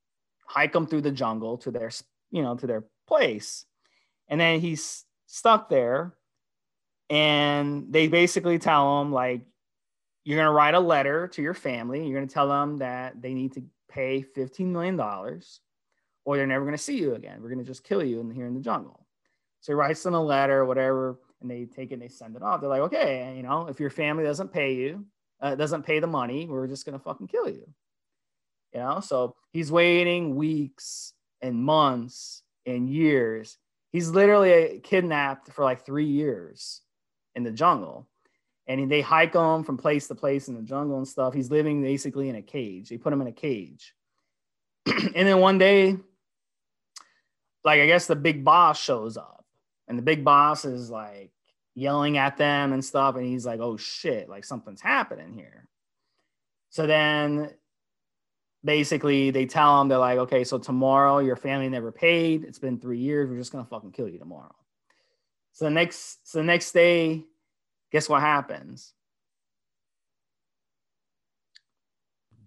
[0.47, 1.91] hike him through the jungle to their
[2.31, 3.65] you know, to their place.
[4.29, 6.15] And then he's stuck there.
[7.11, 9.43] And they basically tell him, like,
[10.25, 12.05] you're going to write a letter to your family.
[12.07, 16.65] You're going to tell them that they need to pay $15 million or they're never
[16.65, 17.43] going to see you again.
[17.43, 19.02] We're going to just kill you in here in the jungle.
[19.63, 22.37] So he writes them a letter, or whatever, and they take it and they send
[22.37, 22.61] it off.
[22.61, 25.07] They're like, okay, you know, if your family doesn't pay you,
[25.41, 27.67] uh, doesn't pay the money, we're just to fucking kill you.
[28.75, 33.59] You know, so he's waiting weeks and months and years.
[33.91, 36.81] He's literally kidnapped for like three years
[37.35, 38.09] in the jungle.
[38.67, 41.35] And they hike him from place to place in the jungle and stuff.
[41.35, 42.89] He's living basically in a cage.
[42.89, 43.95] They put him in a cage.
[44.87, 45.97] and then one day,
[47.65, 49.42] like I guess the big boss shows up,
[49.93, 51.31] and the big boss is like
[51.75, 53.15] yelling at them and stuff.
[53.15, 55.69] And he's like, oh shit, like something's happening here.
[56.71, 57.51] So then
[58.65, 62.45] basically they tell them they're like, okay, so tomorrow your family never paid.
[62.45, 63.29] It's been three years.
[63.29, 64.55] We're just gonna fucking kill you tomorrow.
[65.53, 67.25] So the next, so the next day,
[67.91, 68.95] guess what happens?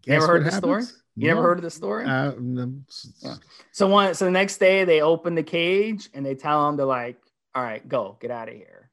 [0.01, 0.84] Guess you ever heard the story?
[1.15, 1.36] You No.
[1.36, 2.05] never heard of the story?
[2.05, 2.73] Uh, no,
[3.21, 3.36] Yeah.
[3.71, 6.86] So one, so the next day they open the cage and they tell him they're
[6.88, 7.17] like,
[7.56, 8.91] "All right, go, get out of here."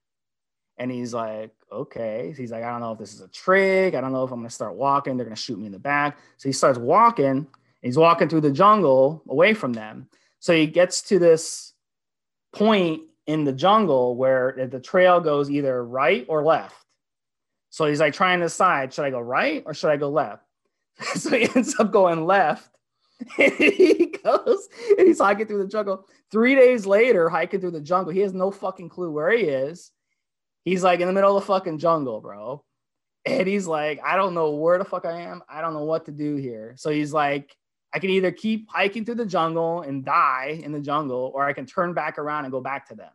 [0.78, 3.94] And he's like, "Okay." He's like, "I don't know if this is a trick.
[3.94, 5.16] I don't know if I'm gonna start walking.
[5.16, 7.46] They're gonna shoot me in the back." So he starts walking.
[7.82, 10.08] He's walking through the jungle away from them.
[10.38, 11.74] So he gets to this
[12.52, 16.76] point in the jungle where the trail goes either right or left.
[17.70, 20.44] So he's like trying to decide: should I go right or should I go left?
[21.16, 22.68] so he ends up going left.
[23.36, 26.06] He goes and he's hiking through the jungle.
[26.30, 29.90] Three days later, hiking through the jungle, he has no fucking clue where he is.
[30.64, 32.64] He's like in the middle of the fucking jungle, bro.
[33.24, 35.42] And he's like, I don't know where the fuck I am.
[35.48, 36.74] I don't know what to do here.
[36.76, 37.54] So he's like,
[37.92, 41.52] I can either keep hiking through the jungle and die in the jungle, or I
[41.52, 43.12] can turn back around and go back to them.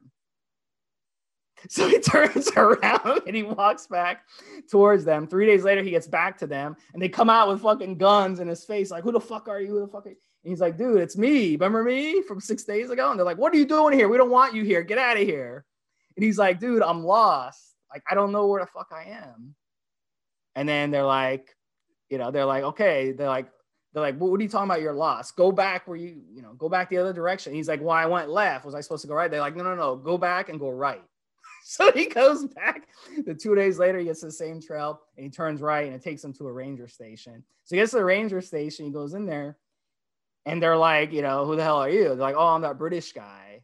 [1.69, 4.23] So he turns around and he walks back
[4.69, 5.27] towards them.
[5.27, 8.39] Three days later, he gets back to them and they come out with fucking guns
[8.39, 9.69] in his face, like, Who the fuck are you?
[9.69, 10.15] Who the fuck are you?
[10.43, 11.51] And he's like, Dude, it's me.
[11.53, 13.09] Remember me from six days ago?
[13.09, 14.07] And they're like, What are you doing here?
[14.07, 14.83] We don't want you here.
[14.83, 15.65] Get out of here.
[16.15, 17.75] And he's like, Dude, I'm lost.
[17.91, 19.55] Like, I don't know where the fuck I am.
[20.55, 21.55] And then they're like,
[22.09, 23.11] You know, they're like, Okay.
[23.13, 23.49] They're like,
[23.93, 24.81] they're like, what are you talking about?
[24.81, 25.35] You're lost.
[25.35, 27.53] Go back where you, you know, go back the other direction.
[27.53, 28.63] He's like, well, I went left.
[28.63, 29.31] Was I supposed to go right?
[29.31, 31.01] They're like, no, no, no, go back and go right.
[31.69, 32.87] So he goes back.
[33.25, 36.01] The two days later, he gets the same trail and he turns right and it
[36.01, 37.43] takes him to a ranger station.
[37.65, 38.85] So he gets to the ranger station.
[38.85, 39.57] He goes in there
[40.45, 42.05] and they're like, you know, who the hell are you?
[42.05, 43.63] They're like, oh, I'm that British guy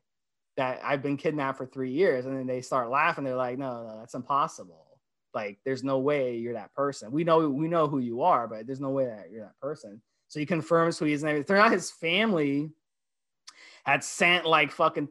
[0.58, 2.26] that I've been kidnapped for three years.
[2.26, 3.24] And then they start laughing.
[3.24, 4.86] They're like, no, no, that's impossible.
[5.34, 7.10] Like, there's no way you're that person.
[7.10, 10.02] We know we know who you are, but there's no way that you're that person.
[10.28, 11.24] So he confirms who he is.
[11.24, 11.48] And.
[11.48, 12.70] Turns out his family
[13.86, 15.08] had sent like fucking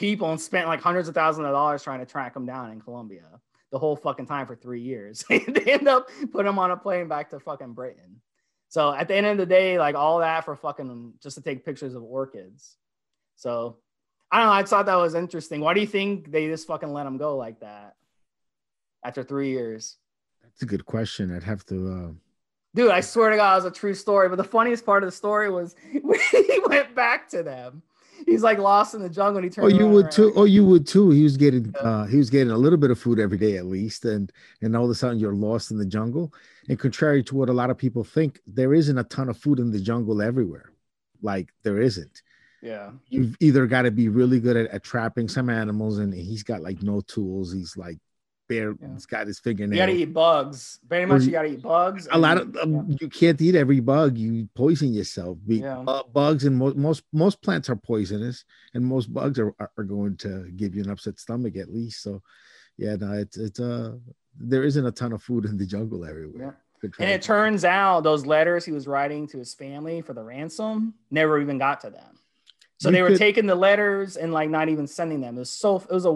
[0.00, 2.80] people and spent like hundreds of thousands of dollars trying to track him down in
[2.80, 3.26] Colombia
[3.70, 5.24] the whole fucking time for three years.
[5.28, 8.20] they end up putting him on a plane back to fucking Britain.
[8.68, 11.66] So at the end of the day, like all that for fucking just to take
[11.66, 12.76] pictures of orchids.
[13.36, 13.76] So
[14.32, 14.52] I don't know.
[14.52, 15.60] I thought that was interesting.
[15.60, 17.94] Why do you think they just fucking let him go like that
[19.04, 19.98] after three years?
[20.42, 21.36] That's a good question.
[21.36, 21.92] I'd have to.
[21.92, 22.12] Uh,
[22.74, 24.28] Dude, I swear to God, it was a true story.
[24.28, 27.82] But the funniest part of the story was when he went back to them.
[28.30, 29.72] He's like lost in the jungle and he turned.
[29.72, 30.32] oh, you would and too.
[30.36, 31.10] Oh, you would too.
[31.10, 31.74] He was getting.
[31.74, 31.80] Yeah.
[31.80, 34.30] Uh, he was getting a little bit of food every day at least, and
[34.62, 36.32] and all of a sudden you're lost in the jungle.
[36.68, 39.58] And contrary to what a lot of people think, there isn't a ton of food
[39.58, 40.70] in the jungle everywhere.
[41.22, 42.22] Like there isn't.
[42.62, 42.90] Yeah.
[43.08, 46.62] You've either got to be really good at, at trapping some animals, and he's got
[46.62, 47.52] like no tools.
[47.52, 47.98] He's like
[48.50, 48.70] bare.
[48.80, 48.92] Yeah.
[48.94, 49.76] He's got his fingernail.
[49.76, 50.80] You gotta eat bugs.
[50.94, 52.02] Very much you- gotta eat bugs.
[52.10, 55.78] a lot of um, you can't eat every bug you poison yourself Be, Yeah.
[55.92, 60.16] uh, bugs and mo- most most plants are poisonous and most bugs are, are going
[60.26, 62.12] to give you an upset stomach at least so
[62.76, 63.92] yeah no it's it's uh
[64.52, 66.10] there isn't a ton of food in the jungle Yeah.
[66.12, 66.52] everywhere
[66.98, 70.94] And it turns out those letters he was writing to his family for the ransom
[71.10, 72.12] never even got to them.
[72.80, 75.36] So You they were could- taking the letters and like not even sending them.
[75.36, 76.10] It was so it was a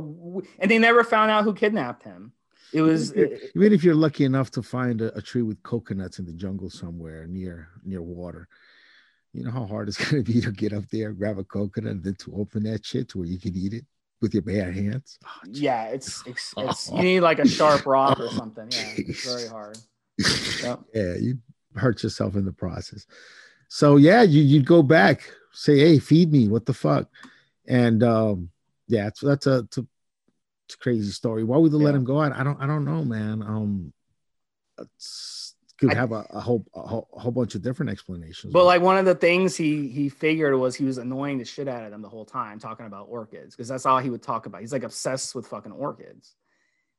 [0.59, 2.33] and they never found out who kidnapped him.
[2.73, 5.63] It was even if, even if you're lucky enough to find a, a tree with
[5.63, 8.49] coconuts in the jungle somewhere near near water
[9.33, 11.93] you know how hard it's going to be to get up there grab a coconut
[11.93, 13.85] and then to open that shit to where you can eat it
[14.23, 18.19] with your bare hands Oh, yeah, it's, it's it's you need like a sharp rock
[18.19, 18.69] or something.
[18.71, 19.77] Yeah, it's very hard.
[20.63, 20.81] Yep.
[20.95, 21.39] yeah, you
[21.77, 23.07] hurt yourself in the process.
[23.69, 27.09] So yeah, you you'd go back, say, "Hey, feed me." What the fuck?
[27.67, 28.51] And um,
[28.89, 29.87] yeah, it's, that's a, it's a
[30.67, 31.45] it's a crazy story.
[31.45, 32.33] Why would they let him go out?
[32.33, 33.43] I don't I don't know, man.
[33.43, 33.93] Um,
[35.79, 38.53] could have a, a whole a whole, a whole bunch of different explanations.
[38.53, 41.69] But like one of the things he he figured was he was annoying the shit
[41.69, 44.47] out of them the whole time talking about orchids because that's all he would talk
[44.47, 44.61] about.
[44.61, 46.35] He's like obsessed with fucking orchids.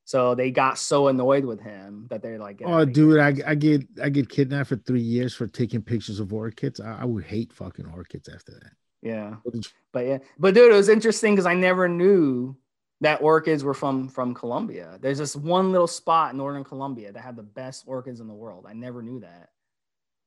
[0.07, 3.19] So they got so annoyed with him that they're like, oh, dude.
[3.19, 6.79] I, I get I get kidnapped for three years for taking pictures of orchids.
[6.79, 8.71] I, I would hate fucking orchids after that.
[9.01, 12.55] yeah." What did you- But yeah, but dude, it was interesting because I never knew
[13.01, 14.99] that orchids were from from Colombia.
[15.01, 18.33] There's this one little spot in northern Colombia that had the best orchids in the
[18.33, 18.65] world.
[18.69, 19.49] I never knew that.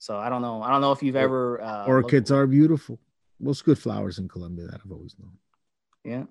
[0.00, 0.60] So I don't know.
[0.62, 2.98] I don't know if you've ever uh, Orchids are beautiful.
[3.40, 5.38] Most good flowers in Colombia that I've always known.
[6.04, 6.24] Yeah,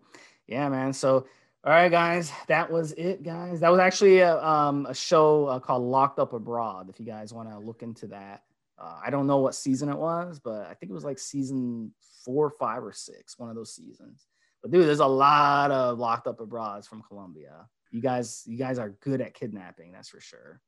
[0.48, 0.92] yeah, man.
[0.94, 1.28] So
[1.64, 3.60] all right, guys, that was it, guys.
[3.60, 6.90] That was actually a um a show uh, called Locked Up Abroad.
[6.90, 8.44] If you guys want to look into that,
[8.80, 11.92] uh, I don't know what season it was, but I think it was like season
[12.24, 14.28] four, five, or six, one of those seasons.
[14.62, 17.68] But dude, there's a lot of locked up abroads from Colombia.
[17.92, 20.62] You guys, you guys are good at kidnapping, that's for sure.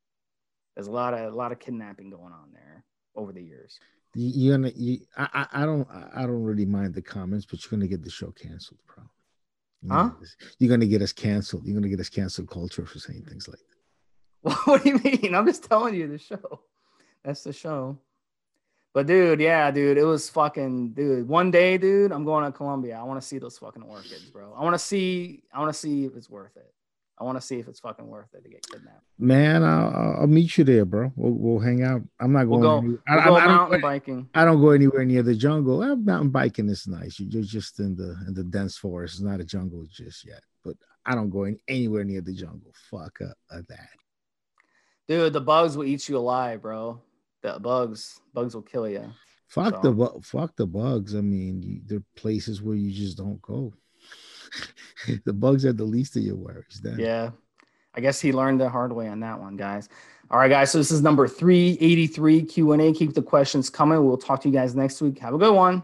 [0.75, 2.85] There's a lot of a lot of kidnapping going on there
[3.15, 3.79] over the years.
[4.15, 4.71] You, you're gonna.
[4.75, 5.87] You, I, I I don't.
[6.15, 9.11] I don't really mind the comments, but you're gonna get the show canceled, probably.
[9.87, 10.11] Huh?
[10.57, 11.65] You're gonna get us canceled.
[11.65, 13.59] You're gonna get us canceled culture for saying things like
[14.43, 14.53] that.
[14.65, 15.35] what do you mean?
[15.35, 16.61] I'm just telling you the show.
[17.23, 17.97] That's the show.
[18.93, 21.27] But dude, yeah, dude, it was fucking dude.
[21.27, 22.97] One day, dude, I'm going to Colombia.
[22.99, 24.53] I want to see those fucking orchids, bro.
[24.57, 25.43] I want to see.
[25.53, 26.73] I want to see if it's worth it.
[27.19, 29.03] I want to see if it's fucking worth it to get kidnapped.
[29.17, 31.11] Man, I'll, I'll meet you there, bro.
[31.17, 32.01] We'll, we'll hang out.
[32.19, 32.61] I'm not going.
[32.61, 34.29] We'll go, I, we'll go I, I mountain don't, biking.
[34.33, 35.81] I don't go anywhere near the jungle.
[35.81, 37.19] Uh, mountain biking is nice.
[37.19, 39.15] You're just in the in the dense forest.
[39.15, 40.41] It's not a jungle just yet.
[40.63, 42.71] But I don't go in, anywhere near the jungle.
[42.89, 43.89] Fuck uh, uh, that.
[45.09, 47.01] Dude, the bugs will eat you alive, bro.
[47.41, 49.11] The bugs, bugs will kill you.
[49.47, 51.15] Fuck So- the fuck the bugs.
[51.15, 53.73] I mean, you, there are places where you just don't go.
[55.25, 56.81] the bugs are the least of your worries.
[56.83, 56.99] Then.
[56.99, 57.31] Yeah.
[57.95, 59.89] I guess he learned the hard way on that one, guys.
[60.31, 60.71] All right, guys.
[60.71, 62.93] So this is number 383 Q&A.
[62.93, 64.05] Keep the questions coming.
[64.05, 65.19] We'll talk to you guys next week.
[65.19, 65.81] Have a good one.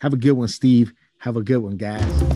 [0.00, 0.92] Have a good one, Steve.
[1.18, 2.33] Have a good one, guys.